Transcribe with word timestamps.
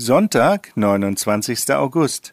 Sonntag, 0.00 0.70
29. 0.76 1.74
August. 1.74 2.32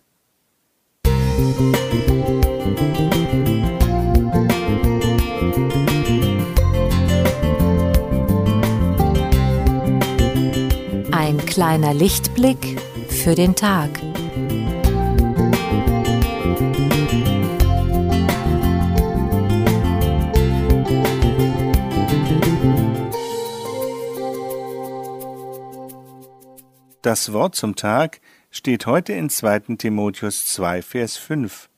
Ein 11.12 11.44
kleiner 11.48 11.96
Lichtblick 11.96 12.80
für 13.10 13.34
den 13.34 13.56
Tag. 13.56 13.90
Das 27.06 27.34
Wort 27.34 27.54
zum 27.54 27.76
Tag 27.76 28.20
steht 28.50 28.88
heute 28.88 29.14
in 29.14 29.30
2. 29.30 29.76
Timotheus 29.78 30.48
2, 30.48 30.82
Vers 30.82 31.18
5. 31.18 31.70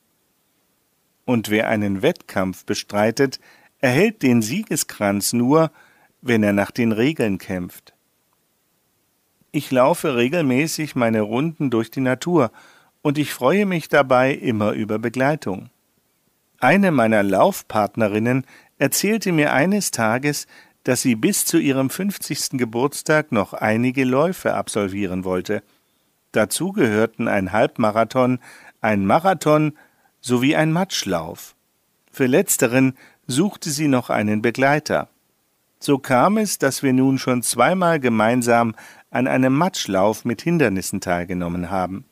Und 1.26 1.50
wer 1.50 1.68
einen 1.68 2.00
Wettkampf 2.00 2.64
bestreitet, 2.64 3.38
erhält 3.78 4.22
den 4.22 4.40
Siegeskranz 4.40 5.34
nur, 5.34 5.70
wenn 6.22 6.42
er 6.42 6.54
nach 6.54 6.70
den 6.70 6.92
Regeln 6.92 7.36
kämpft. 7.36 7.92
Ich 9.52 9.70
laufe 9.70 10.16
regelmäßig 10.16 10.96
meine 10.96 11.20
Runden 11.20 11.68
durch 11.68 11.90
die 11.90 12.00
Natur, 12.00 12.50
und 13.02 13.18
ich 13.18 13.34
freue 13.34 13.66
mich 13.66 13.90
dabei 13.90 14.32
immer 14.32 14.72
über 14.72 14.98
Begleitung. 14.98 15.68
Eine 16.58 16.90
meiner 16.90 17.22
Laufpartnerinnen 17.22 18.46
erzählte 18.78 19.32
mir 19.32 19.52
eines 19.52 19.90
Tages, 19.90 20.46
dass 20.84 21.02
sie 21.02 21.14
bis 21.14 21.44
zu 21.44 21.58
ihrem 21.58 21.90
50. 21.90 22.58
Geburtstag 22.58 23.32
noch 23.32 23.52
einige 23.52 24.04
Läufe 24.04 24.54
absolvieren 24.54 25.24
wollte. 25.24 25.62
Dazu 26.32 26.72
gehörten 26.72 27.28
ein 27.28 27.52
Halbmarathon, 27.52 28.38
ein 28.80 29.06
Marathon 29.06 29.72
sowie 30.20 30.56
ein 30.56 30.72
Matschlauf. 30.72 31.54
Für 32.12 32.26
letzteren 32.26 32.96
suchte 33.26 33.70
sie 33.70 33.88
noch 33.88 34.10
einen 34.10 34.42
Begleiter. 34.42 35.08
So 35.80 35.98
kam 35.98 36.38
es, 36.38 36.58
dass 36.58 36.82
wir 36.82 36.92
nun 36.92 37.18
schon 37.18 37.42
zweimal 37.42 38.00
gemeinsam 38.00 38.74
an 39.10 39.26
einem 39.26 39.54
Matschlauf 39.54 40.24
mit 40.24 40.42
Hindernissen 40.42 41.00
teilgenommen 41.00 41.70
haben. 41.70 42.04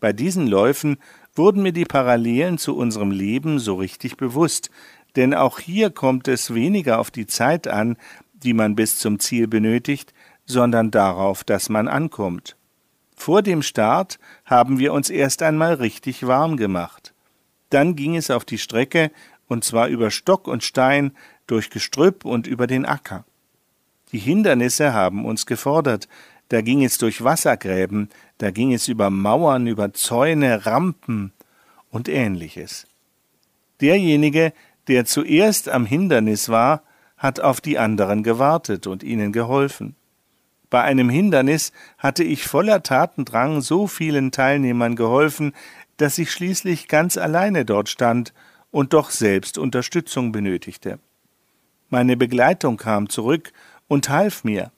Bei 0.00 0.12
diesen 0.12 0.46
Läufen 0.46 0.98
wurden 1.34 1.62
mir 1.62 1.72
die 1.72 1.84
Parallelen 1.84 2.58
zu 2.58 2.76
unserem 2.76 3.10
Leben 3.10 3.58
so 3.58 3.76
richtig 3.76 4.16
bewusst, 4.16 4.70
denn 5.16 5.34
auch 5.34 5.58
hier 5.58 5.90
kommt 5.90 6.28
es 6.28 6.54
weniger 6.54 6.98
auf 6.98 7.10
die 7.10 7.26
Zeit 7.26 7.66
an, 7.66 7.96
die 8.34 8.52
man 8.52 8.76
bis 8.76 8.98
zum 8.98 9.18
Ziel 9.18 9.48
benötigt, 9.48 10.12
sondern 10.44 10.90
darauf, 10.90 11.42
dass 11.42 11.68
man 11.68 11.88
ankommt. 11.88 12.56
Vor 13.16 13.42
dem 13.42 13.62
Start 13.62 14.18
haben 14.44 14.78
wir 14.78 14.92
uns 14.92 15.10
erst 15.10 15.42
einmal 15.42 15.74
richtig 15.74 16.26
warm 16.26 16.56
gemacht. 16.56 17.14
Dann 17.70 17.96
ging 17.96 18.14
es 18.14 18.30
auf 18.30 18.44
die 18.44 18.58
Strecke, 18.58 19.10
und 19.48 19.64
zwar 19.64 19.88
über 19.88 20.10
Stock 20.10 20.46
und 20.46 20.62
Stein, 20.62 21.12
durch 21.46 21.70
Gestrüpp 21.70 22.24
und 22.24 22.46
über 22.46 22.66
den 22.66 22.84
Acker. 22.84 23.24
Die 24.12 24.18
Hindernisse 24.18 24.92
haben 24.92 25.24
uns 25.24 25.46
gefordert, 25.46 26.08
da 26.48 26.60
ging 26.60 26.84
es 26.84 26.98
durch 26.98 27.24
Wassergräben, 27.24 28.08
da 28.38 28.50
ging 28.50 28.72
es 28.72 28.86
über 28.86 29.10
Mauern, 29.10 29.66
über 29.66 29.92
Zäune, 29.94 30.66
Rampen 30.66 31.32
und 31.90 32.08
ähnliches. 32.08 32.86
Derjenige, 33.80 34.52
der 34.88 35.04
zuerst 35.04 35.68
am 35.68 35.86
Hindernis 35.86 36.48
war, 36.48 36.82
hat 37.16 37.40
auf 37.40 37.60
die 37.60 37.78
anderen 37.78 38.22
gewartet 38.22 38.86
und 38.86 39.02
ihnen 39.02 39.32
geholfen. 39.32 39.96
Bei 40.68 40.82
einem 40.82 41.08
Hindernis 41.08 41.72
hatte 41.98 42.24
ich 42.24 42.46
voller 42.46 42.82
Tatendrang 42.82 43.60
so 43.60 43.86
vielen 43.86 44.32
Teilnehmern 44.32 44.96
geholfen, 44.96 45.52
dass 45.96 46.18
ich 46.18 46.30
schließlich 46.30 46.88
ganz 46.88 47.16
alleine 47.16 47.64
dort 47.64 47.88
stand 47.88 48.34
und 48.70 48.92
doch 48.92 49.10
selbst 49.10 49.58
Unterstützung 49.58 50.32
benötigte. 50.32 50.98
Meine 51.88 52.16
Begleitung 52.16 52.76
kam 52.76 53.08
zurück 53.08 53.52
und 53.88 54.08
half 54.08 54.44
mir, 54.44 54.72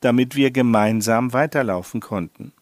damit 0.00 0.36
wir 0.36 0.50
gemeinsam 0.50 1.32
weiterlaufen 1.32 2.00
konnten. 2.00 2.52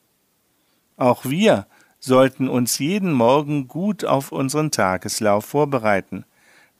Auch 0.96 1.24
wir 1.24 1.66
sollten 1.98 2.48
uns 2.48 2.78
jeden 2.78 3.12
Morgen 3.12 3.68
gut 3.68 4.04
auf 4.04 4.32
unseren 4.32 4.70
Tageslauf 4.70 5.44
vorbereiten, 5.44 6.24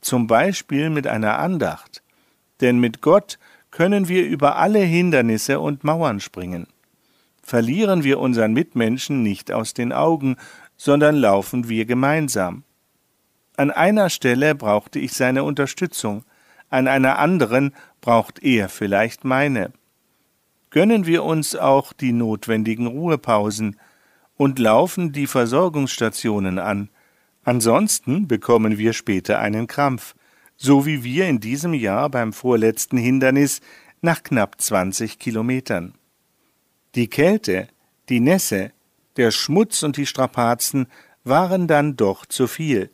zum 0.01 0.27
Beispiel 0.27 0.89
mit 0.89 1.07
einer 1.07 1.39
Andacht, 1.39 2.03
denn 2.59 2.79
mit 2.79 3.01
Gott 3.01 3.39
können 3.69 4.07
wir 4.07 4.25
über 4.25 4.57
alle 4.57 4.79
Hindernisse 4.79 5.59
und 5.59 5.83
Mauern 5.83 6.19
springen. 6.19 6.67
Verlieren 7.41 8.03
wir 8.03 8.19
unseren 8.19 8.53
Mitmenschen 8.53 9.23
nicht 9.23 9.51
aus 9.51 9.73
den 9.73 9.93
Augen, 9.93 10.35
sondern 10.77 11.15
laufen 11.15 11.69
wir 11.69 11.85
gemeinsam. 11.85 12.63
An 13.57 13.71
einer 13.71 14.09
Stelle 14.09 14.55
brauchte 14.55 14.99
ich 14.99 15.13
seine 15.13 15.43
Unterstützung, 15.43 16.23
an 16.69 16.87
einer 16.87 17.19
anderen 17.19 17.73
braucht 17.99 18.41
er 18.43 18.69
vielleicht 18.69 19.25
meine. 19.25 19.71
Gönnen 20.69 21.05
wir 21.05 21.23
uns 21.23 21.55
auch 21.55 21.93
die 21.93 22.13
notwendigen 22.13 22.87
Ruhepausen 22.87 23.77
und 24.37 24.57
laufen 24.57 25.11
die 25.11 25.27
Versorgungsstationen 25.27 26.59
an, 26.59 26.89
Ansonsten 27.43 28.27
bekommen 28.27 28.77
wir 28.77 28.93
später 28.93 29.39
einen 29.39 29.67
Krampf, 29.67 30.15
so 30.57 30.85
wie 30.85 31.03
wir 31.03 31.27
in 31.27 31.39
diesem 31.39 31.73
Jahr 31.73 32.09
beim 32.09 32.33
vorletzten 32.33 32.97
Hindernis 32.97 33.61
nach 34.01 34.21
knapp 34.23 34.61
20 34.61 35.17
Kilometern. 35.17 35.95
Die 36.95 37.09
Kälte, 37.09 37.67
die 38.09 38.19
Nässe, 38.19 38.71
der 39.17 39.31
Schmutz 39.31 39.83
und 39.83 39.97
die 39.97 40.05
Strapazen 40.05 40.87
waren 41.23 41.67
dann 41.67 41.95
doch 41.95 42.25
zu 42.25 42.47
viel. 42.47 42.91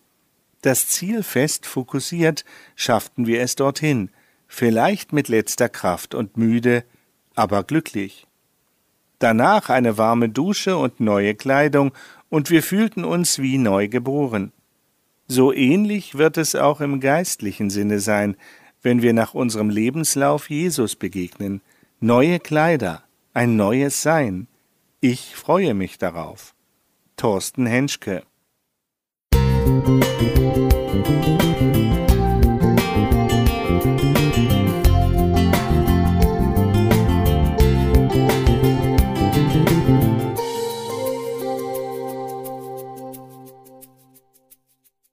Das 0.62 0.88
Ziel 0.88 1.24
fest 1.24 1.66
fokussiert, 1.66 2.46
schafften 2.76 3.28
wir 3.28 3.42
es 3.42 3.56
dorthin, 3.56 4.10
vielleicht 4.48 5.14
mit 5.14 5.28
letzter 5.28 5.70
Kraft 5.70 6.16
und 6.16 6.38
müde, 6.38 6.84
aber 7.36 7.64
glücklich. 7.64 8.28
Danach 9.20 9.70
eine 9.70 9.98
warme 9.98 10.30
Dusche 10.30 10.78
und 10.78 11.00
neue 11.00 11.36
Kleidung 11.36 11.92
und 12.30 12.50
wir 12.50 12.64
fühlten 12.64 13.04
uns 13.04 13.40
wie 13.40 13.58
neu 13.58 13.88
geboren. 13.88 14.52
So 15.28 15.52
ähnlich 15.54 16.18
wird 16.18 16.38
es 16.38 16.56
auch 16.56 16.82
im 16.82 17.00
geistlichen 17.00 17.70
Sinne 17.70 18.00
sein, 18.00 18.38
wenn 18.82 19.02
wir 19.02 19.14
nach 19.14 19.34
unserem 19.34 19.70
Lebenslauf 19.70 20.50
Jesus 20.50 20.96
begegnen. 20.96 21.62
Neue 22.00 22.40
Kleider, 22.40 23.04
ein 23.34 23.56
neues 23.56 24.02
Sein. 24.02 24.48
Ich 25.02 25.36
freue 25.36 25.74
mich 25.74 25.98
darauf. 25.98 26.54
Thorsten 27.18 27.66
Henschke 27.66 28.24
Musik 29.78 31.67